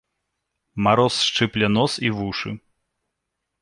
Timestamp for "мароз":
0.87-1.15